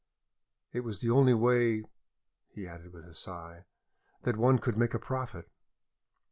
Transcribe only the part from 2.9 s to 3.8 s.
with a sigh,